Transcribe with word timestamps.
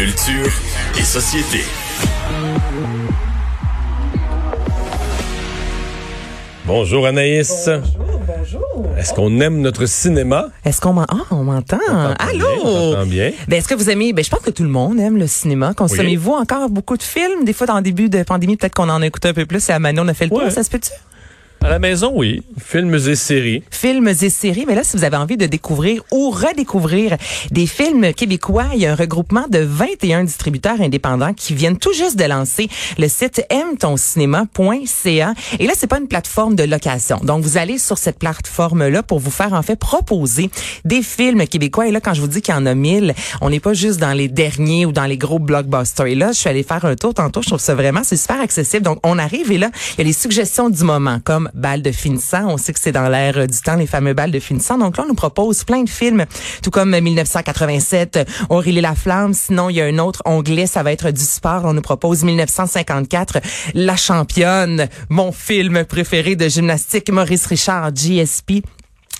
Culture 0.00 0.50
et 0.98 1.02
société. 1.02 1.58
Bonjour 6.64 7.06
Anaïs. 7.06 7.68
Bonjour, 7.68 8.20
bonjour. 8.26 8.96
Est-ce 8.96 9.12
qu'on 9.12 9.40
aime 9.40 9.60
notre 9.60 9.84
cinéma? 9.84 10.48
Est-ce 10.64 10.80
qu'on 10.80 10.94
m'entend? 10.94 11.18
Ah, 11.20 11.34
on 11.34 11.44
m'entend. 11.44 11.78
Allô? 12.18 12.46
On 12.64 12.92
t'entend 12.92 13.06
bien. 13.06 13.32
Ben, 13.46 13.58
est-ce 13.58 13.68
que 13.68 13.74
vous 13.74 13.90
aimez, 13.90 14.14
ben, 14.14 14.24
je 14.24 14.30
pense 14.30 14.40
que 14.40 14.48
tout 14.48 14.62
le 14.62 14.70
monde 14.70 14.98
aime 14.98 15.18
le 15.18 15.26
cinéma. 15.26 15.74
Consommez-vous 15.74 16.32
encore 16.32 16.70
beaucoup 16.70 16.96
de 16.96 17.02
films? 17.02 17.44
Des 17.44 17.52
fois, 17.52 17.66
dans 17.66 17.76
le 17.76 17.82
début 17.82 18.08
de 18.08 18.22
pandémie, 18.22 18.56
peut-être 18.56 18.76
qu'on 18.76 18.88
en 18.88 19.02
a 19.02 19.06
écouté 19.06 19.28
un 19.28 19.34
peu 19.34 19.44
plus 19.44 19.68
et 19.68 19.72
à 19.72 19.78
Manon, 19.78 20.04
on 20.06 20.08
a 20.08 20.14
fait 20.14 20.24
le 20.24 20.30
tour. 20.30 20.44
Ouais. 20.44 20.50
Ça 20.50 20.64
se 20.64 20.70
peut-tu? 20.70 20.92
À 21.62 21.68
la 21.68 21.78
maison, 21.78 22.10
oui. 22.14 22.42
Films 22.58 22.94
et 22.94 23.14
séries. 23.14 23.62
Films 23.70 24.08
et 24.08 24.30
séries. 24.30 24.64
Mais 24.66 24.74
là, 24.74 24.82
si 24.82 24.96
vous 24.96 25.04
avez 25.04 25.18
envie 25.18 25.36
de 25.36 25.44
découvrir 25.44 26.02
ou 26.10 26.30
redécouvrir 26.30 27.18
des 27.50 27.66
films 27.66 28.14
québécois, 28.14 28.64
il 28.72 28.80
y 28.80 28.86
a 28.86 28.92
un 28.92 28.94
regroupement 28.94 29.46
de 29.46 29.58
21 29.58 30.24
distributeurs 30.24 30.80
indépendants 30.80 31.34
qui 31.34 31.54
viennent 31.54 31.76
tout 31.76 31.92
juste 31.92 32.18
de 32.18 32.24
lancer 32.24 32.70
le 32.96 33.08
site 33.08 33.44
aime-ton-cinéma.ca. 33.50 35.34
Et 35.58 35.66
là, 35.66 35.74
c'est 35.76 35.86
pas 35.86 35.98
une 35.98 36.08
plateforme 36.08 36.56
de 36.56 36.64
location. 36.64 37.18
Donc, 37.22 37.42
vous 37.42 37.58
allez 37.58 37.76
sur 37.76 37.98
cette 37.98 38.18
plateforme-là 38.18 39.02
pour 39.02 39.18
vous 39.18 39.30
faire, 39.30 39.52
en 39.52 39.62
fait, 39.62 39.76
proposer 39.76 40.50
des 40.86 41.02
films 41.02 41.46
québécois. 41.46 41.88
Et 41.88 41.90
là, 41.90 42.00
quand 42.00 42.14
je 42.14 42.22
vous 42.22 42.28
dis 42.28 42.40
qu'il 42.40 42.54
y 42.54 42.56
en 42.56 42.64
a 42.64 42.74
mille, 42.74 43.14
on 43.42 43.50
n'est 43.50 43.60
pas 43.60 43.74
juste 43.74 44.00
dans 44.00 44.14
les 44.14 44.28
derniers 44.28 44.86
ou 44.86 44.92
dans 44.92 45.06
les 45.06 45.18
gros 45.18 45.38
blockbusters. 45.38 46.06
Et 46.06 46.14
là, 46.14 46.32
je 46.32 46.38
suis 46.38 46.48
allée 46.48 46.62
faire 46.62 46.86
un 46.86 46.96
tour 46.96 47.12
tantôt. 47.12 47.42
Je 47.42 47.48
trouve 47.48 47.60
ça 47.60 47.74
vraiment, 47.74 48.00
c'est 48.02 48.16
super 48.16 48.40
accessible. 48.40 48.82
Donc, 48.82 48.98
on 49.02 49.18
arrive 49.18 49.52
et 49.52 49.58
là, 49.58 49.70
il 49.92 49.98
y 49.98 50.00
a 50.00 50.04
les 50.04 50.14
suggestions 50.14 50.70
du 50.70 50.84
moment, 50.84 51.18
comme 51.22 51.49
balles 51.54 51.82
de 51.82 51.92
finissant. 51.92 52.46
On 52.48 52.56
sait 52.56 52.72
que 52.72 52.80
c'est 52.80 52.92
dans 52.92 53.08
l'air 53.08 53.46
du 53.46 53.60
temps, 53.60 53.76
les 53.76 53.86
fameux 53.86 54.14
balles 54.14 54.30
de 54.30 54.40
finissant. 54.40 54.78
Donc 54.78 54.96
là, 54.96 55.04
on 55.04 55.08
nous 55.08 55.14
propose 55.14 55.64
plein 55.64 55.82
de 55.82 55.88
films, 55.88 56.24
tout 56.62 56.70
comme 56.70 56.94
euh, 56.94 57.00
1987, 57.00 58.16
euh, 58.16 58.24
Aurélie 58.48 58.80
Laflamme. 58.80 59.34
Sinon, 59.34 59.70
il 59.70 59.76
y 59.76 59.80
a 59.80 59.84
un 59.84 59.98
autre 59.98 60.22
onglet, 60.24 60.66
ça 60.66 60.82
va 60.82 60.92
être 60.92 61.10
du 61.10 61.22
sport. 61.22 61.62
On 61.64 61.72
nous 61.72 61.82
propose 61.82 62.24
1954, 62.24 63.38
La 63.74 63.96
championne, 63.96 64.88
mon 65.08 65.32
film 65.32 65.84
préféré 65.84 66.36
de 66.36 66.48
gymnastique, 66.48 67.10
Maurice 67.10 67.46
Richard, 67.46 67.90
GSP. 67.94 68.62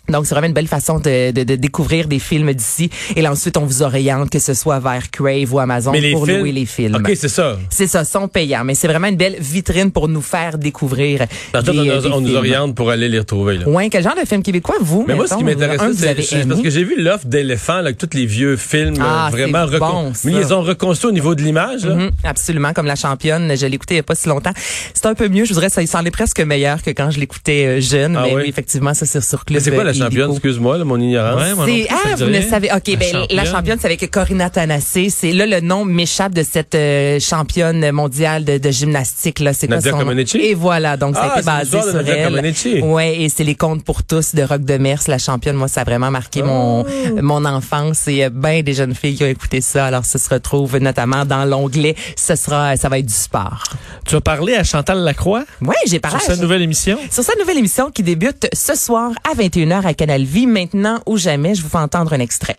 Donc, 0.08 0.26
c'est 0.26 0.34
vraiment 0.34 0.48
une 0.48 0.54
belle 0.54 0.66
façon 0.66 0.98
de, 0.98 1.30
de, 1.30 1.44
de 1.44 1.54
découvrir 1.54 2.08
des 2.08 2.18
films 2.18 2.52
d'ici. 2.52 2.90
Et 3.14 3.22
là, 3.22 3.30
ensuite, 3.30 3.56
on 3.56 3.64
vous 3.64 3.82
oriente, 3.82 4.30
que 4.30 4.38
ce 4.38 4.54
soit 4.54 4.80
vers 4.80 5.10
Crave 5.10 5.52
ou 5.52 5.58
Amazon, 5.60 5.92
Mais 5.92 6.00
les 6.00 6.12
pour 6.12 6.26
films? 6.26 6.38
louer 6.40 6.52
les 6.52 6.66
films. 6.66 6.96
OK, 6.96 7.12
c'est 7.14 7.28
ça. 7.28 7.58
C'est 7.70 7.86
ça, 7.86 8.04
sont 8.04 8.26
payants. 8.26 8.64
Mais 8.64 8.74
c'est 8.74 8.88
vraiment 8.88 9.06
une 9.06 9.16
belle 9.16 9.36
vitrine 9.38 9.92
pour 9.92 10.08
nous 10.08 10.20
faire 10.22 10.58
découvrir 10.58 11.20
des, 11.20 11.26
on, 11.54 11.60
des 11.72 12.06
on 12.06 12.20
nous 12.20 12.34
oriente 12.34 12.74
pour 12.74 12.90
aller 12.90 13.08
les 13.08 13.18
retrouver. 13.20 13.58
Là. 13.58 13.68
Ouais, 13.68 13.88
quel 13.88 14.02
genre 14.02 14.16
de 14.20 14.26
film 14.26 14.42
québécois, 14.42 14.76
vous? 14.80 15.04
Mais 15.06 15.14
moi, 15.14 15.26
ce 15.28 15.34
qui 15.36 15.44
m'intéressait, 15.44 16.14
c'est 16.22 16.48
parce 16.48 16.60
que 16.60 16.70
j'ai 16.70 16.84
vu 16.84 17.00
l'offre 17.00 17.26
d'éléphants, 17.26 17.74
là, 17.74 17.90
avec 17.90 17.98
tous 17.98 18.10
les 18.14 18.26
vieux 18.26 18.56
films 18.56 18.94
Ah, 19.00 19.26
euh, 19.28 19.30
vraiment 19.30 19.66
bon. 19.78 20.12
Mais 20.24 20.32
ils 20.32 20.52
ont 20.52 20.62
reconstruits 20.62 21.10
au 21.10 21.14
niveau 21.14 21.34
de 21.34 21.42
l'image. 21.42 21.84
Mhm, 21.84 22.10
absolument, 22.24 22.72
comme 22.72 22.86
la 22.86 22.96
championne. 22.96 23.56
Je 23.56 23.66
l'écoutais 23.66 23.94
il 23.94 23.98
n'y 23.98 24.00
a 24.00 24.04
pas 24.04 24.14
si 24.14 24.28
longtemps. 24.28 24.52
C'est 24.94 25.06
un 25.06 25.14
peu 25.14 25.28
mieux, 25.28 25.44
je 25.44 25.52
voudrais, 25.52 25.68
ça 25.68 25.82
il 25.82 25.88
est 26.06 26.10
presque 26.10 26.40
meilleur 26.40 26.82
que 26.82 26.90
quand 26.90 27.10
je 27.10 27.20
l'écoutais 27.20 27.66
euh, 27.66 27.80
jeune. 27.80 28.16
Ah 28.16 28.22
mais 28.24 28.34
oui? 28.34 28.42
oui, 28.42 28.48
effectivement, 28.48 28.94
ça 28.94 29.06
c'est 29.06 29.20
sur 29.22 29.44
Club 29.44 29.60
la 29.98 30.04
championne? 30.06 30.30
Excuse-moi, 30.30 30.78
là, 30.78 30.84
mon 30.84 30.98
ignorance. 31.00 31.40
Ouais, 31.40 31.54
moi 31.54 31.66
non 31.66 31.72
C'est 31.72 31.80
plus, 31.86 31.88
ça 31.88 32.02
ah 32.12 32.16
vous 32.16 32.30
ne 32.30 32.40
savez 32.40 32.68
ok 32.74 32.88
La 32.88 32.96
ben 32.96 33.12
la 33.12 33.26
championne. 33.26 33.46
championne 33.46 33.78
c'est 33.80 33.86
avec 33.86 34.10
Corinna 34.10 34.50
Tanassé 34.50 35.10
c'est 35.10 35.32
là 35.32 35.46
le 35.46 35.60
nom 35.60 35.84
m'échappe 35.84 36.32
de 36.34 36.42
cette 36.42 36.74
euh, 36.74 37.18
championne 37.20 37.90
mondiale 37.92 38.44
de, 38.44 38.58
de 38.58 38.70
gymnastique 38.70 39.40
là 39.40 39.52
c'est 39.52 39.66
quoi 39.66 39.76
Nadia 39.76 39.90
son 39.90 39.96
nom? 39.98 40.02
Comaneci? 40.04 40.38
et 40.38 40.54
voilà 40.54 40.96
donc 40.96 41.14
ça 41.16 41.22
Ah, 41.24 41.26
a 41.26 41.40
été 41.40 41.42
c'est 41.42 41.46
basé 41.76 41.82
sur 41.82 41.94
Nadia 41.94 42.14
elle 42.16 42.24
Comaneci. 42.28 42.80
ouais 42.80 43.20
et 43.22 43.28
c'est 43.28 43.44
les 43.44 43.54
contes 43.54 43.84
pour 43.84 44.02
tous 44.02 44.34
de 44.34 44.42
Rock 44.42 44.62
de 44.64 44.76
Mers 44.78 45.00
la 45.08 45.18
championne 45.18 45.56
moi 45.56 45.68
ça 45.68 45.82
a 45.82 45.84
vraiment 45.84 46.10
marqué 46.10 46.42
mon 46.42 46.60
Oh. 46.80 46.86
mon 47.22 47.44
enfance 47.44 48.06
et 48.08 48.24
euh, 48.24 48.30
ben 48.32 48.62
des 48.62 48.72
jeunes 48.74 48.94
filles 48.94 49.14
qui 49.16 49.24
ont 49.24 49.28
écouté 49.28 49.60
ça 49.60 49.86
alors 49.86 50.04
ça 50.04 50.18
se 50.18 50.28
retrouve 50.28 50.76
notamment 50.78 51.24
dans 51.24 51.44
l'onglet 51.44 51.94
ce 52.16 52.34
sera 52.36 52.76
ça 52.76 52.88
va 52.88 52.98
être 52.98 53.06
du 53.06 53.12
sport 53.14 53.64
Tu 54.06 54.14
as 54.16 54.20
parlé 54.20 54.54
à 54.54 54.64
Chantal 54.64 54.98
Lacroix? 54.98 55.44
Ouais 55.62 55.74
j'ai 55.86 55.98
parlé 56.00 56.18
sur 56.20 56.34
sa 56.34 56.40
nouvelle 56.42 56.62
émission? 56.62 56.98
sur 57.10 57.22
cette 57.22 57.38
nouvelle 57.38 57.58
émission 57.58 57.90
qui 57.90 58.02
débute 58.02 58.48
ce 58.52 58.74
soir 58.76 59.10
à 59.30 59.34
21h 59.34 59.79
à 59.86 59.94
Canal 59.94 60.22
Vie 60.22 60.46
maintenant 60.46 61.00
ou 61.06 61.16
jamais 61.16 61.54
je 61.54 61.62
vous 61.62 61.68
fais 61.68 61.78
entendre 61.78 62.12
un 62.12 62.20
extrait 62.20 62.56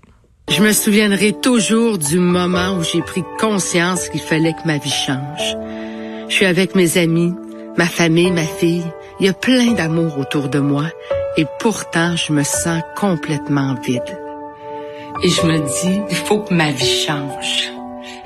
Je 0.49 0.61
me 0.61 0.73
souviendrai 0.73 1.33
toujours 1.33 1.97
du 1.97 2.19
moment 2.19 2.77
où 2.77 2.83
j'ai 2.83 3.01
pris 3.01 3.23
conscience 3.39 4.09
qu'il 4.09 4.21
fallait 4.21 4.53
que 4.53 4.65
ma 4.65 4.77
vie 4.77 4.89
change. 4.89 5.55
Je 6.29 6.33
suis 6.33 6.45
avec 6.45 6.75
mes 6.75 6.97
amis, 6.97 7.33
ma 7.77 7.85
famille, 7.85 8.31
ma 8.31 8.43
fille. 8.43 8.85
Il 9.19 9.25
y 9.25 9.29
a 9.29 9.33
plein 9.33 9.73
d'amour 9.73 10.17
autour 10.17 10.49
de 10.49 10.59
moi 10.59 10.85
et 11.37 11.45
pourtant 11.59 12.15
je 12.15 12.33
me 12.33 12.43
sens 12.43 12.81
complètement 12.95 13.75
vide. 13.75 14.17
Et 15.23 15.29
je 15.29 15.41
me 15.45 15.57
dis, 15.57 16.01
il 16.09 16.15
faut 16.15 16.39
que 16.39 16.53
ma 16.53 16.71
vie 16.71 17.05
change. 17.05 17.80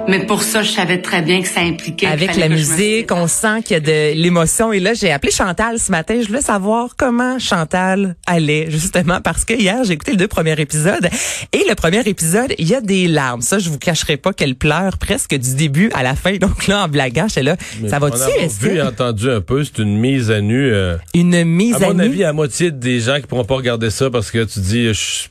Mais 0.08 0.26
pour 0.26 0.44
ça, 0.44 0.62
je 0.62 0.70
savais 0.72 1.02
très 1.02 1.22
bien 1.24 1.42
que 1.42 1.48
ça 1.48 1.62
impliquait. 1.62 2.06
Avec 2.06 2.36
la 2.36 2.48
je 2.48 2.54
musique, 2.54 3.12
on 3.12 3.28
sent 3.28 3.64
qu'il 3.64 3.74
y 3.74 3.78
a 3.78 3.80
de 3.80 4.14
l'émotion. 4.14 4.72
Et 4.72 4.80
là, 4.80 4.94
j'ai 4.94 5.12
appelé 5.12 5.32
Chantal 5.32 5.80
ce 5.80 5.90
matin. 5.92 6.20
Je 6.22 6.28
voulais 6.28 6.42
savoir 6.42 6.96
comment 6.96 7.40
Chantal 7.40 8.16
allait, 8.28 8.68
justement, 8.70 9.20
parce 9.22 9.46
que 9.46 9.54
hier, 9.54 9.84
j'ai 9.84 9.94
écouté 9.94 10.12
les 10.12 10.18
deux 10.18 10.28
premiers 10.28 10.60
épisodes. 10.60 11.10
Et 11.54 11.64
le 11.68 11.74
premier 11.74 12.02
épisode, 12.08 12.54
il 12.60 12.68
y 12.68 12.76
a 12.76 12.82
des 12.82 13.08
larmes. 13.08 13.42
Ça, 13.42 13.58
je 13.58 13.70
vous 13.70 13.80
cacherai 13.80 14.18
pas 14.18 14.32
qu'elle 14.32 14.56
pleure 14.56 14.98
presque 15.00 15.34
du 15.36 15.56
début 15.56 15.90
à 15.96 16.04
la 16.04 16.16
fin. 16.16 16.36
Donc 16.38 16.68
là, 16.68 16.84
en 16.84 16.88
blaguant, 16.88 17.28
j'étais 17.28 17.44
là, 17.44 17.58
Mais 17.82 17.90
ça 17.90 17.98
va-tu? 17.98 18.16
avoir 18.22 18.30
Est-ce 18.38 18.60
vu 18.60 18.78
et 18.78 18.82
entendu 18.84 19.30
un 19.32 19.42
peu, 19.42 19.64
c'est 19.64 19.80
une 19.80 19.98
mise 19.98 20.30
à 20.30 20.40
nu. 20.42 20.72
euh, 20.72 20.98
Une 21.16 21.44
mise 21.46 21.82
à 21.82 21.88
à, 21.88 21.90
mon 21.90 21.96
nu? 21.96 22.04
avis, 22.04 22.24
à 22.24 22.32
moitié 22.34 22.70
des 22.72 23.00
gens 23.00 23.16
qui 23.20 23.26
pourront 23.28 23.44
pas 23.46 23.56
regarder 23.56 23.90
ça 23.90 24.10
parce 24.12 24.30
que 24.30 24.44
tu 24.44 24.60
dis, 24.60 24.94
je 24.94 25.28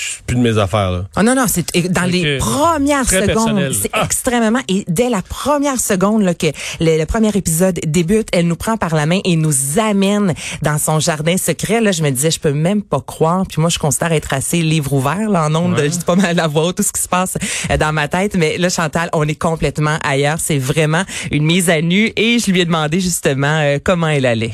suis 0.00 0.06
je 0.06 0.12
suis 0.14 0.22
plus 0.24 0.36
de 0.36 0.42
mes 0.42 0.58
affaires. 0.58 0.90
Là. 0.90 1.04
Oh 1.16 1.22
non, 1.22 1.34
non, 1.34 1.46
c'est 1.48 1.64
dans 1.90 2.04
les 2.04 2.38
premières 2.38 3.04
Très 3.06 3.26
secondes. 3.26 3.72
C'est 3.72 3.90
Ah. 3.92 4.02
extrêmement. 4.04 4.60
Et 4.68 4.84
dès 4.88 5.08
la 5.08 5.22
première 5.22 5.80
seconde 5.80 6.22
là, 6.22 6.34
que 6.34 6.46
le, 6.80 6.98
le 6.98 7.06
premier 7.06 7.30
épisode 7.34 7.80
débute, 7.86 8.28
elle 8.32 8.46
nous 8.46 8.56
prend 8.56 8.76
par 8.76 8.94
la 8.94 9.06
main 9.06 9.20
et 9.24 9.36
nous 9.36 9.78
amène 9.78 10.34
dans 10.62 10.78
son 10.78 11.00
jardin 11.00 11.36
secret. 11.36 11.80
Là, 11.80 11.92
je 11.92 12.02
me 12.02 12.10
disais, 12.10 12.30
je 12.30 12.40
peux 12.40 12.52
même 12.52 12.82
pas 12.82 13.00
croire. 13.00 13.44
Puis 13.48 13.60
moi, 13.60 13.70
je 13.70 13.78
considère 13.78 14.12
être 14.12 14.32
assez 14.32 14.62
livre 14.62 14.92
ouvert 14.92 15.28
là, 15.28 15.46
en 15.46 15.54
ondes. 15.54 15.76
Je 15.78 15.86
dis 15.88 15.98
pas 16.04 16.16
mal 16.16 16.26
à 16.26 16.34
la 16.34 16.46
voix, 16.46 16.72
tout 16.72 16.82
ce 16.82 16.92
qui 16.92 17.02
se 17.02 17.08
passe 17.08 17.36
euh, 17.70 17.76
dans 17.76 17.92
ma 17.92 18.08
tête. 18.08 18.36
Mais 18.36 18.58
là, 18.58 18.68
Chantal, 18.68 19.08
on 19.12 19.26
est 19.26 19.34
complètement 19.40 19.98
ailleurs. 20.04 20.38
C'est 20.40 20.58
vraiment 20.58 21.02
une 21.30 21.44
mise 21.44 21.68
à 21.70 21.80
nu. 21.82 22.12
Et 22.16 22.38
je 22.38 22.50
lui 22.50 22.60
ai 22.60 22.64
demandé 22.64 23.00
justement 23.00 23.60
euh, 23.60 23.78
comment 23.82 24.08
elle 24.08 24.26
allait. 24.26 24.52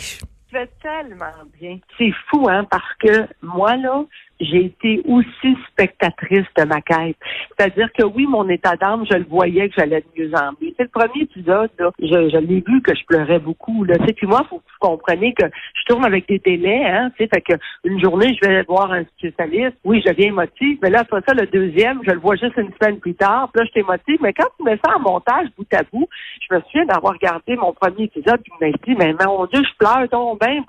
Je 0.53 0.59
vais 0.59 0.69
tellement 0.83 1.45
bien. 1.61 1.79
C'est 1.97 2.13
fou, 2.29 2.47
hein, 2.49 2.65
parce 2.71 2.95
que 2.99 3.27
moi, 3.43 3.77
là, 3.77 4.05
j'ai 4.43 4.65
été 4.67 5.03
aussi 5.07 5.57
spectatrice 5.71 6.47
de 6.57 6.65
ma 6.65 6.81
quête. 6.81 7.17
C'est-à-dire 7.57 7.89
que 7.97 8.05
oui, 8.05 8.27
mon 8.27 8.49
état 8.49 8.77
d'âme, 8.77 9.05
je 9.11 9.17
le 9.17 9.25
voyais 9.25 9.69
que 9.69 9.75
j'allais 9.77 10.01
de 10.01 10.23
mieux 10.23 10.35
en 10.35 10.51
mieux. 10.61 10.73
C'est 10.77 10.85
le 10.85 10.89
premier 10.89 11.23
épisode, 11.23 11.71
là, 11.79 11.91
je, 11.99 12.39
l'ai 12.39 12.61
vu 12.67 12.83
que 12.83 12.95
je 12.95 13.05
pleurais 13.07 13.39
beaucoup. 13.39 13.85
Là. 13.85 13.95
Puis 13.99 14.27
moi, 14.27 14.45
faut 14.51 14.59
que 14.59 14.65
vous 14.65 14.89
compreniez 14.89 15.33
que 15.35 15.47
je 15.47 15.85
tourne 15.87 16.05
avec 16.05 16.27
des 16.29 16.39
délais, 16.39 16.85
hein, 16.85 17.11
fait 17.17 17.29
que 17.29 17.55
une 17.85 18.01
journée, 18.01 18.37
je 18.41 18.49
vais 18.49 18.63
voir 18.65 18.93
un 18.93 19.05
spécialiste. 19.19 19.77
Oui, 19.85 20.03
je 20.05 20.11
deviens 20.11 20.29
émotive, 20.29 20.79
mais 20.83 20.91
là, 20.91 21.01
après 21.01 21.21
ça, 21.27 21.35
le 21.35 21.47
deuxième, 21.47 22.01
je 22.05 22.11
le 22.11 22.19
vois 22.19 22.37
juste 22.37 22.57
une 22.57 22.73
semaine 22.81 22.99
plus 22.99 23.15
tard. 23.15 23.51
Puis 23.53 23.61
là, 23.61 23.67
je 23.67 23.71
suis 23.71 23.81
émotive. 23.81 24.19
Mais 24.21 24.33
quand 24.33 24.49
tu 24.57 24.65
mets 24.65 24.79
ça 24.85 24.97
en 24.97 25.01
montage, 25.01 25.49
bout 25.57 25.67
à 25.73 25.83
bout, 25.93 26.09
je 26.41 26.55
me 26.55 26.61
souviens 26.63 26.87
d'avoir 26.87 27.13
regardé 27.15 27.57
mon 27.57 27.73
premier 27.73 28.05
épisode, 28.05 28.41
puis 28.43 28.53
je 28.61 28.67
me 28.67 28.73
dit, 28.73 28.95
mais 28.99 29.15
mon 29.25 29.47
Dieu, 29.47 29.63
je 29.63 29.77
pleure 29.79 30.09
donc 30.09 30.41
bien 30.41 30.63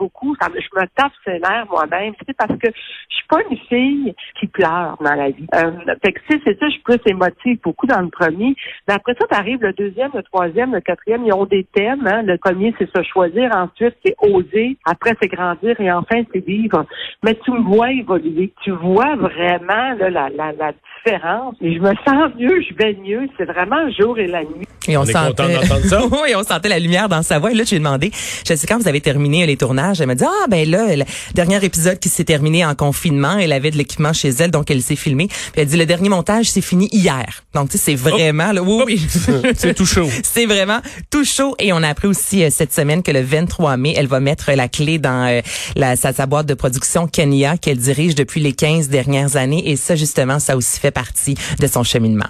je 0.56 0.80
me 0.80 0.86
tape 0.96 1.12
ses 1.26 1.40
nerfs 1.40 1.68
moi-même. 1.70 2.14
C'est 2.26 2.36
parce 2.36 2.58
que 2.58 2.68
je 2.68 3.16
suis 3.16 3.28
pas 3.28 3.40
une 3.50 3.58
fille 3.58 4.16
qui 4.40 4.48
pleure 4.48 4.98
dans 5.00 5.16
la 5.16 5.30
vie. 5.30 5.48
Euh, 5.56 5.72
fait 6.04 6.14
que 6.14 6.20
tu 6.28 6.34
sais, 6.34 6.42
c'est 6.46 6.60
ça, 6.60 6.68
je 6.68 6.74
suis 6.74 6.82
plus 6.82 7.00
émotive 7.06 7.60
beaucoup 7.64 7.88
dans 7.88 8.02
le 8.02 8.10
premier. 8.10 8.56
Mais 8.88 8.94
après 8.94 9.16
ça, 9.20 9.28
t'arrives 9.28 9.62
le 9.62 9.74
deuxième, 9.74 10.12
le 10.14 10.24
troisième, 10.24 10.74
le 10.74 10.82
quatrième, 10.82 11.26
ils 11.26 11.34
ont 11.34 11.46
des 11.46 11.64
thèmes. 11.74 12.08
Hein. 12.08 12.24
Le 12.24 12.38
premier, 12.38 12.74
c'est 12.78 12.90
se 12.96 13.04
choisir. 13.04 13.50
Ensuite, 13.56 13.96
c'est 14.06 14.16
oser. 14.20 14.78
Après, 14.86 15.16
c'est 15.22 15.30
grandir. 15.30 15.80
Et 15.80 15.92
enfin, 15.92 16.24
c'est 16.34 16.46
vivre. 16.46 16.86
Mais 17.24 17.36
tu 17.44 17.52
me 17.52 17.62
vois 17.62 17.92
évoluer. 17.92 18.52
Tu 18.64 18.72
vois 18.72 19.16
vraiment 19.16 19.94
là, 19.98 20.10
la, 20.10 20.30
la, 20.30 20.52
la 20.52 20.72
différence. 21.06 21.56
Et 21.62 21.76
je 21.76 21.80
me 21.80 21.94
sens 22.08 22.34
mieux, 22.36 22.62
je 22.62 22.74
vais 22.76 22.94
mieux. 22.94 23.28
C'est 23.38 23.46
vraiment 23.46 23.90
jour 23.92 24.18
et 24.20 24.28
la 24.28 24.44
nuit. 24.44 24.68
Et 24.88 24.98
On 24.98 25.06
est 25.06 25.14
content 25.14 25.48
d'entendre 25.48 25.88
ça? 25.88 26.02
oui, 26.24 26.34
on 26.36 26.44
sentait 26.44 26.70
la 26.70 26.80
lumière 26.80 27.10
dans 27.10 27.24
sa 27.24 27.40
voix. 27.40 27.52
Et 27.52 27.56
là, 27.56 27.64
je 27.64 27.70
lui 27.70 27.76
ai 27.78 27.80
demandé, 27.80 28.12
je 28.48 28.56
sais 28.56 28.68
quand 28.68 28.80
vous 28.80 28.88
avez 28.88 29.02
terminé 29.02 29.46
les 29.46 29.58
tournages, 29.58 30.02
elle 30.02 30.08
m'a 30.08 30.16
dit, 30.16 30.26
ah 30.26 30.48
ben 30.50 30.70
là, 30.70 30.96
le 30.96 31.04
dernier 31.34 31.64
épisode 31.64 32.00
qui 32.00 32.10
s'est 32.10 32.24
terminé 32.24 32.66
en 32.66 32.76
confinement, 32.76 33.38
elle 33.38 33.54
avait 33.54 33.72
de 33.72 33.78
l'équipement 33.78 34.14
chez 34.14 34.30
elle, 34.30 34.52
donc 34.52 34.70
elle 34.70 34.82
s'est 34.82 34.96
filmée. 34.96 35.28
Puis 35.28 35.62
elle 35.62 35.68
dit, 35.68 35.78
le 35.78 35.86
dernier 35.86 36.10
montage 36.10 36.50
s'est 36.52 36.62
fini 36.62 36.90
hier. 36.92 37.44
Donc, 37.54 37.70
tu 37.70 37.78
sais, 37.78 37.84
c'est 37.84 37.96
vraiment, 37.96 38.52
là, 38.52 38.62
oui, 38.62 38.84
oui. 38.86 39.08
C'est 39.58 39.74
tout 39.74 39.86
chaud. 39.86 40.10
C'est 40.24 40.46
vraiment 40.46 40.80
tout 41.10 41.24
chaud. 41.26 41.56
Et 41.60 41.74
on 41.74 41.84
a 41.84 41.90
appris 41.90 42.08
aussi 42.08 42.44
euh, 42.44 42.50
cette 42.50 42.74
semaine 42.74 43.04
que 43.04 43.12
le 43.12 43.22
23 43.22 43.78
mai, 43.78 43.94
elle 43.96 44.08
va 44.08 44.20
mettre 44.20 44.52
la 44.52 44.68
clé 44.68 44.98
dans 44.98 45.28
euh, 45.30 45.42
la, 45.76 45.96
sa, 45.96 46.14
sa 46.14 46.26
boîte 46.26 46.48
de 46.48 46.54
production 46.54 47.08
Kenya 47.08 47.58
qu'elle 47.58 47.78
dirige 47.78 48.16
depuis 48.16 48.42
les 48.42 48.54
15 48.54 48.90
dernières 48.90 49.36
années. 49.36 49.70
Et 49.70 49.76
ça, 49.76 49.96
justement, 49.96 50.40
ça 50.40 50.58
aussi 50.58 50.80
fait 50.80 50.92
partie 50.92 51.36
de 51.60 51.68
son 51.68 51.84
cheminement. 51.84 52.28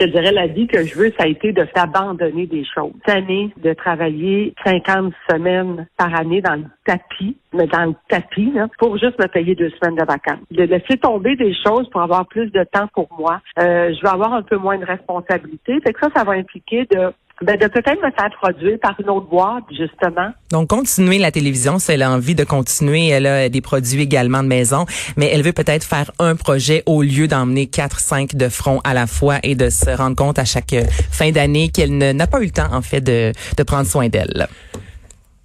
Je 0.00 0.06
dirais, 0.06 0.32
la 0.32 0.46
vie 0.46 0.66
que 0.66 0.84
je 0.84 0.94
veux, 0.94 1.10
ça 1.18 1.24
a 1.24 1.26
été 1.26 1.52
de 1.52 1.66
s'abandonner 1.74 2.46
des 2.46 2.64
choses. 2.64 2.92
Cette 3.06 3.16
année, 3.16 3.50
de 3.56 3.72
travailler 3.72 4.54
50 4.64 5.12
semaines 5.30 5.86
par 5.96 6.14
année 6.14 6.40
dans 6.40 6.56
le 6.56 6.64
tapis, 6.84 7.36
mais 7.52 7.66
dans 7.66 7.86
le 7.86 7.94
tapis, 8.08 8.52
là, 8.54 8.68
pour 8.78 8.96
juste 8.98 9.18
me 9.18 9.26
payer 9.26 9.54
deux 9.54 9.70
semaines 9.70 9.96
de 9.96 10.04
vacances. 10.04 10.44
De 10.50 10.64
laisser 10.64 10.98
tomber 10.98 11.36
des 11.36 11.54
choses 11.66 11.88
pour 11.90 12.02
avoir 12.02 12.26
plus 12.26 12.50
de 12.50 12.64
temps 12.64 12.88
pour 12.94 13.08
moi. 13.18 13.40
Euh, 13.58 13.92
je 13.94 14.02
vais 14.02 14.12
avoir 14.12 14.34
un 14.34 14.42
peu 14.42 14.56
moins 14.56 14.78
de 14.78 14.84
responsabilité. 14.84 15.80
Fait 15.80 15.92
que 15.92 16.00
ça, 16.00 16.08
ça 16.14 16.24
va 16.24 16.32
impliquer 16.32 16.86
de 16.90 17.12
ben, 17.42 17.56
de 17.58 17.66
peut-être 17.66 18.02
me 18.02 18.10
faire 18.10 18.30
produire 18.40 18.78
par 18.80 18.94
une 19.00 19.10
autre 19.10 19.28
boîte, 19.28 19.64
justement. 19.70 20.30
Donc, 20.50 20.68
continuer 20.68 21.18
la 21.18 21.30
télévision, 21.30 21.78
c'est 21.78 21.94
elle 21.94 22.02
a 22.02 22.10
envie 22.10 22.34
de 22.34 22.44
continuer. 22.44 23.08
Elle 23.08 23.26
a 23.26 23.48
des 23.48 23.60
produits 23.60 24.02
également 24.02 24.42
de 24.42 24.48
maison, 24.48 24.86
mais 25.16 25.30
elle 25.32 25.42
veut 25.42 25.52
peut-être 25.52 25.84
faire 25.84 26.10
un 26.18 26.36
projet 26.36 26.82
au 26.86 27.02
lieu 27.02 27.28
d'emmener 27.28 27.66
quatre, 27.66 28.00
cinq 28.00 28.34
de 28.34 28.48
front 28.48 28.80
à 28.84 28.94
la 28.94 29.06
fois 29.06 29.38
et 29.42 29.54
de 29.54 29.70
se 29.70 29.90
rendre 29.90 30.16
compte 30.16 30.38
à 30.38 30.44
chaque 30.44 30.74
fin 31.10 31.30
d'année 31.30 31.68
qu'elle 31.68 31.96
n'a 31.96 32.26
pas 32.26 32.40
eu 32.40 32.46
le 32.46 32.50
temps, 32.50 32.72
en 32.72 32.82
fait, 32.82 33.00
de, 33.00 33.32
de 33.56 33.62
prendre 33.62 33.86
soin 33.86 34.08
d'elle. 34.08 34.48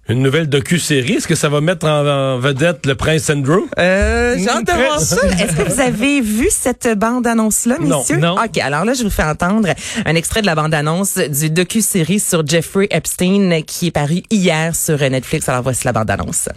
Une 0.06 0.20
nouvelle 0.20 0.50
docu-série, 0.50 1.14
est-ce 1.14 1.26
que 1.26 1.34
ça 1.34 1.48
va 1.48 1.62
mettre 1.62 1.86
en, 1.86 2.38
vedette 2.38 2.84
le 2.84 2.94
prince 2.94 3.30
Andrew? 3.30 3.62
Euh, 3.78 4.36
j'ai 4.36 4.50
hâte 4.50 4.66
de 4.66 4.72
voir 4.72 5.00
ça. 5.00 5.16
Est-ce 5.28 5.56
que 5.56 5.62
vous 5.62 5.80
avez 5.80 6.20
vu 6.20 6.48
cette 6.50 6.98
bande-annonce-là, 6.98 7.78
messieurs? 7.80 8.18
Non. 8.18 8.34
OK, 8.34 8.58
alors 8.58 8.84
là, 8.84 8.92
je 8.92 9.02
vous 9.02 9.08
fais 9.08 9.22
entendre 9.22 9.70
un 10.04 10.14
extrait 10.14 10.42
de 10.42 10.46
la 10.46 10.54
bande-annonce 10.54 11.16
du 11.16 11.48
docu-série 11.48 12.20
sur 12.20 12.46
Jeffrey 12.46 12.86
Epstein 12.90 13.62
qui 13.62 13.86
est 13.86 13.92
paru 13.92 14.22
hier 14.30 14.76
sur 14.76 14.98
Netflix. 14.98 15.48
Alors 15.48 15.62
voici 15.62 15.86
la 15.86 15.92
bande-annonce. 15.92 16.50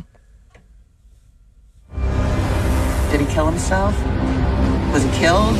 Did 3.12 3.22
he 3.22 3.26
kill 3.34 3.46
himself? 3.46 3.94
Was 4.92 5.04
he 5.04 5.10
killed? 5.18 5.56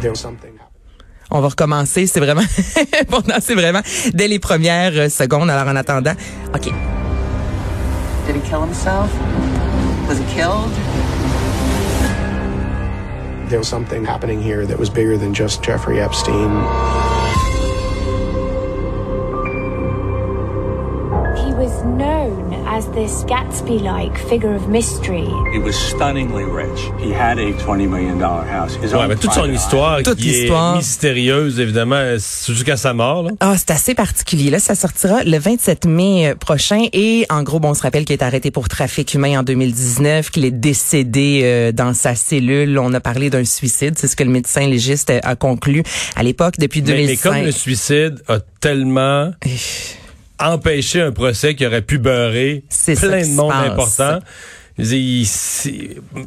There 0.00 0.10
was 0.10 0.18
something. 0.18 0.53
On 1.30 1.40
va 1.40 1.48
recommencer. 1.48 2.06
C'est 2.06 2.20
vraiment 2.20 2.42
important. 3.00 3.34
C'est 3.40 3.54
vraiment 3.54 3.80
dès 4.12 4.28
les 4.28 4.38
premières 4.38 5.10
secondes. 5.10 5.50
Alors 5.50 5.68
en 5.68 5.76
attendant, 5.76 6.14
OK. 6.54 6.72
Did 8.26 8.36
he 8.36 8.40
kill 8.48 8.62
himself? 8.62 9.10
Was 10.08 10.18
he 10.18 10.24
killed? 10.34 10.70
There 13.48 13.58
was 13.58 13.68
something 13.68 14.04
happening 14.06 14.40
here 14.42 14.64
that 14.66 14.78
was 14.78 14.88
bigger 14.88 15.18
than 15.18 15.34
just 15.34 15.62
Jeffrey 15.62 16.00
Epstein. 16.00 16.50
He 21.36 21.52
was 21.52 21.82
known 21.84 22.23
as 22.76 22.90
this 22.92 23.24
Gatsby-like 23.26 24.16
figure 24.28 24.52
of 24.52 24.68
mystery. 24.68 25.28
He 25.52 25.58
was 25.58 25.74
stunningly 25.74 26.42
rich. 26.44 26.90
He 26.98 27.12
had 27.12 27.38
a 27.38 27.52
$20 27.52 27.88
million 27.88 28.18
house. 28.20 28.74
His 28.82 28.92
Ouais, 28.92 29.02
own 29.02 29.08
mais 29.08 29.14
toute 29.16 29.32
son 29.32 29.42
private 29.42 29.54
histoire 29.60 30.02
Toute 30.02 30.18
qui 30.18 30.24
l'histoire. 30.24 30.74
est 30.74 30.78
mystérieuse, 30.78 31.60
évidemment, 31.60 32.16
jusqu'à 32.48 32.76
sa 32.76 32.92
mort. 32.92 33.28
Ah, 33.38 33.54
c'est 33.56 33.70
assez 33.70 33.94
particulier. 33.94 34.50
Là, 34.50 34.58
ça 34.58 34.74
sortira 34.74 35.22
le 35.22 35.38
27 35.38 35.86
mai 35.86 36.30
euh, 36.30 36.34
prochain. 36.34 36.86
Et 36.92 37.26
en 37.30 37.44
gros, 37.44 37.60
bon, 37.60 37.70
on 37.70 37.74
se 37.74 37.82
rappelle 37.82 38.04
qu'il 38.04 38.14
est 38.14 38.22
arrêté 38.22 38.50
pour 38.50 38.68
trafic 38.68 39.14
humain 39.14 39.38
en 39.38 39.42
2019, 39.44 40.30
qu'il 40.30 40.44
est 40.44 40.50
décédé 40.50 41.42
euh, 41.44 41.70
dans 41.72 41.94
sa 41.94 42.16
cellule. 42.16 42.76
On 42.80 42.92
a 42.92 43.00
parlé 43.00 43.30
d'un 43.30 43.44
suicide. 43.44 43.94
C'est 43.96 44.08
ce 44.08 44.16
que 44.16 44.24
le 44.24 44.30
médecin 44.30 44.66
légiste 44.66 45.10
euh, 45.10 45.20
a 45.22 45.36
conclu 45.36 45.84
à 46.16 46.24
l'époque 46.24 46.54
depuis 46.58 46.82
Mais, 46.82 46.92
mais 46.94 47.02
2005. 47.06 47.30
comme 47.30 47.42
le 47.44 47.52
suicide 47.52 48.20
a 48.26 48.38
tellement 48.60 49.30
empêché 50.38 51.00
un 51.00 51.12
procès 51.12 51.54
qui 51.54 51.66
aurait 51.66 51.82
pu 51.82 51.98
beurrer 51.98 52.64
plein 52.84 53.22
de 53.22 53.34
monde 53.34 53.52
important. 53.52 54.18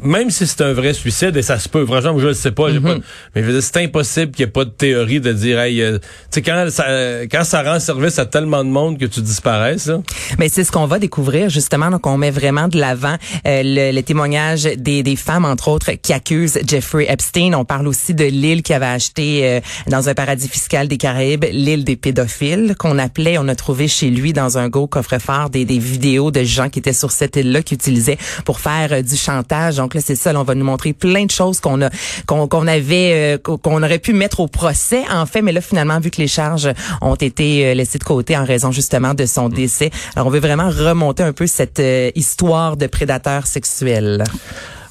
Même 0.04 0.30
si 0.30 0.48
c'est 0.48 0.62
un 0.62 0.74
vrai 0.74 0.94
suicide, 0.94 1.36
et 1.36 1.42
ça 1.42 1.60
se 1.60 1.68
peut, 1.68 1.86
franchement, 1.86 2.18
je 2.20 2.28
ne 2.28 2.34
sais 2.34 2.52
pas, 2.52 2.72
j'ai 2.72 2.78
Mm-hmm. 2.80 2.82
pas- 3.00 3.06
mais 3.36 3.42
veux 3.42 3.54
dire, 3.54 3.64
c'est 3.64 3.78
impossible 3.84 4.32
qu'il 4.32 4.46
n'y 4.46 4.50
ait 4.50 4.52
pas 4.52 4.64
de 4.66 4.70
théorie 4.70 5.20
de 5.20 5.34
dire, 5.34 5.60
hey, 5.60 5.82
euh, 5.82 5.98
tu 5.98 6.06
sais, 6.32 6.42
quand 6.42 6.68
ça, 6.70 6.86
quand 7.30 7.44
ça 7.44 7.64
rend 7.64 7.80
service 7.80 8.20
à 8.20 8.26
tellement 8.26 8.64
de 8.64 8.70
monde 8.70 8.98
que 9.00 9.06
tu 9.06 9.22
disparaisses, 9.22 9.88
là, 9.88 10.02
Mais 10.38 10.48
c'est 10.50 10.64
ce 10.64 10.72
qu'on 10.72 10.86
va 10.86 11.00
découvrir 11.00 11.50
justement. 11.50 11.90
Donc, 11.90 12.06
on 12.08 12.18
met 12.18 12.32
vraiment 12.32 12.68
de 12.68 12.78
l'avant 12.80 13.16
euh, 13.46 13.62
le, 13.64 13.92
le 13.96 14.02
témoignage 14.04 14.64
des, 14.64 15.02
des 15.04 15.16
femmes, 15.16 15.46
entre 15.46 15.68
autres, 15.70 15.92
qui 16.02 16.14
accusent 16.14 16.60
Jeffrey 16.66 17.06
Epstein. 17.10 17.54
On 17.56 17.66
parle 17.66 17.88
aussi 17.88 18.14
de 18.14 18.26
l'île 18.26 18.62
qui 18.64 18.74
avait 18.74 18.86
acheté 18.86 19.42
euh, 19.48 19.60
dans 19.88 20.08
un 20.10 20.14
paradis 20.14 20.48
fiscal 20.48 20.88
des 20.88 20.98
Caraïbes, 20.98 21.46
l'île 21.52 21.84
des 21.84 21.96
pédophiles, 21.96 22.76
qu'on 22.78 22.98
appelait, 23.00 23.38
on 23.40 23.48
a 23.48 23.56
trouvé 23.56 23.88
chez 23.88 24.10
lui 24.10 24.34
dans 24.34 24.58
un 24.58 24.70
gros 24.70 24.88
coffre-fort 24.88 25.50
des, 25.50 25.66
des 25.66 25.80
vidéos 25.80 26.32
de 26.32 26.44
gens 26.44 26.70
qui 26.70 26.80
étaient 26.80 26.94
sur 26.94 27.12
cette 27.12 27.36
île-là, 27.36 27.62
qui 27.64 27.74
utilisaient 27.74 28.18
pour 28.46 28.60
faire 28.60 28.92
euh, 28.92 29.02
du 29.02 29.16
chantage. 29.16 29.78
Donc 29.78 29.94
là, 29.94 30.02
c'est 30.04 30.16
ça. 30.16 30.34
là, 30.34 30.40
on 30.40 30.44
va 30.44 30.56
nous 30.56 30.66
montrer 30.66 30.94
plein 30.94 31.26
de 31.26 31.32
choses 31.32 31.60
qu'on 31.60 31.82
a, 31.82 31.90
qu'on 32.26 32.68
avait, 32.68 33.38
euh, 33.38 33.38
qu'on 33.38 33.84
aurait 33.84 34.00
pu 34.00 34.14
mettre 34.14 34.40
au 34.40 34.48
procès, 34.48 35.04
en 35.12 35.26
fait. 35.26 35.42
Mais 35.42 35.52
là, 35.52 35.62
finalement, 35.62 36.00
vu 36.00 36.12
que 36.12 36.22
les 36.22 36.28
charges 36.28 36.70
ont 37.02 37.16
été 37.16 37.68
euh, 37.68 37.74
laissées 37.74 38.00
de 38.00 38.04
côté 38.04 38.38
en 38.38 38.46
raison 38.46 38.72
justement 38.72 39.14
de 39.14 39.26
son 39.26 39.50
décès, 39.50 39.92
alors 40.16 40.28
on 40.28 40.32
veut 40.32 40.40
vraiment 40.40 40.70
remonter 40.70 41.24
un 41.24 41.34
peu 41.34 41.48
cette 41.48 41.82
histoire 42.16 42.78
de 42.78 42.88
prédateur 42.88 43.48
sexuel. 43.48 44.24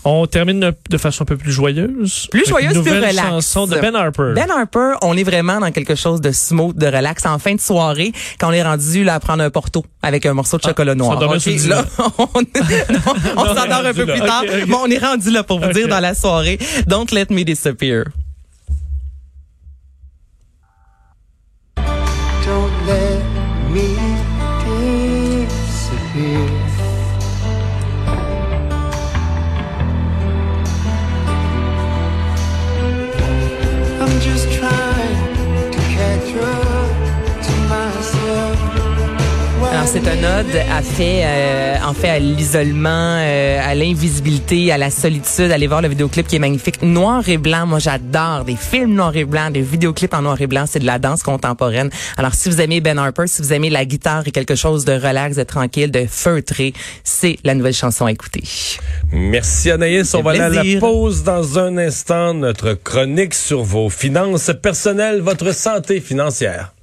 On 0.08 0.24
termine 0.28 0.72
de 0.88 0.98
façon 0.98 1.24
un 1.24 1.26
peu 1.26 1.36
plus 1.36 1.50
joyeuse. 1.50 2.28
Plus 2.30 2.46
joyeuse, 2.46 2.76
une 2.76 2.82
plus 2.82 2.92
nouvelle 2.92 3.10
relax. 3.10 3.28
chanson 3.28 3.66
de 3.66 3.74
Ben 3.74 3.94
Harper. 3.96 4.34
Ben 4.36 4.48
Harper, 4.48 4.94
on 5.02 5.16
est 5.16 5.24
vraiment 5.24 5.58
dans 5.58 5.72
quelque 5.72 5.96
chose 5.96 6.20
de 6.20 6.30
smooth, 6.30 6.76
de 6.76 6.86
relax. 6.86 7.26
En 7.26 7.40
fin 7.40 7.56
de 7.56 7.60
soirée, 7.60 8.12
quand 8.38 8.50
on 8.50 8.52
est 8.52 8.62
rendu 8.62 9.02
là 9.02 9.14
à 9.14 9.20
prendre 9.20 9.42
un 9.42 9.50
porto 9.50 9.84
avec 10.02 10.24
un 10.24 10.32
morceau 10.32 10.58
de 10.58 10.62
chocolat 10.62 10.94
noir. 10.94 11.20
Ok, 11.20 11.40
sur 11.40 11.50
le 11.50 11.68
là, 11.70 11.84
on, 12.18 12.22
non, 12.22 13.00
on 13.36 13.40
on 13.40 13.46
s'endort 13.46 13.84
un 13.84 13.92
peu 13.92 14.04
là. 14.04 14.12
plus 14.12 14.22
tard. 14.22 14.42
Ok, 14.44 14.50
ok. 14.62 14.68
Bon, 14.68 14.78
on 14.84 14.90
est 14.90 14.98
rendu 15.04 15.30
là 15.30 15.42
pour 15.42 15.58
vous 15.58 15.72
dire 15.72 15.88
dans 15.88 16.00
la 16.00 16.14
soirée. 16.14 16.58
Don't 16.86 17.06
let 17.10 17.26
me 17.30 17.42
disappear. 17.42 18.04
C'est 39.86 40.08
un 40.08 40.40
ode 40.40 40.56
à 40.70 40.82
fait, 40.82 41.22
euh, 41.24 41.76
en 41.84 41.94
fait 41.94 42.08
à 42.08 42.18
l'isolement, 42.18 43.18
euh, 43.20 43.60
à 43.62 43.74
l'invisibilité, 43.74 44.72
à 44.72 44.78
la 44.78 44.90
solitude. 44.90 45.52
Allez 45.52 45.68
voir 45.68 45.80
le 45.80 45.88
vidéoclip 45.88 46.26
qui 46.26 46.36
est 46.36 46.40
magnifique, 46.40 46.82
noir 46.82 47.28
et 47.28 47.38
blanc. 47.38 47.66
Moi 47.66 47.78
j'adore 47.78 48.44
des 48.44 48.56
films 48.56 48.94
noir 48.94 49.16
et 49.16 49.24
blanc, 49.24 49.50
des 49.50 49.60
vidéoclips 49.60 50.12
en 50.12 50.22
noir 50.22 50.40
et 50.40 50.48
blanc. 50.48 50.64
C'est 50.66 50.80
de 50.80 50.86
la 50.86 50.98
danse 50.98 51.22
contemporaine. 51.22 51.90
Alors 52.16 52.34
si 52.34 52.48
vous 52.48 52.60
aimez 52.60 52.80
Ben 52.80 52.98
Harper, 52.98 53.26
si 53.26 53.42
vous 53.42 53.52
aimez 53.52 53.70
la 53.70 53.84
guitare 53.84 54.26
et 54.26 54.32
quelque 54.32 54.56
chose 54.56 54.84
de 54.84 54.92
relax, 54.92 55.36
de 55.36 55.44
tranquille, 55.44 55.90
de 55.90 56.06
feutré, 56.08 56.72
c'est 57.04 57.38
la 57.44 57.54
nouvelle 57.54 57.74
chanson 57.74 58.06
à 58.06 58.12
écouter. 58.12 58.42
Merci 59.12 59.70
Anaïs. 59.70 60.14
On 60.14 60.22
va 60.22 60.32
aller 60.32 60.40
à 60.40 60.48
la 60.48 60.80
pause 60.80 61.22
dans 61.22 61.58
un 61.58 61.76
instant. 61.78 62.34
Notre 62.34 62.74
chronique 62.74 63.34
sur 63.34 63.62
vos 63.62 63.88
finances 63.88 64.50
personnelles, 64.60 65.20
votre 65.20 65.54
santé 65.54 66.00
financière. 66.00 66.75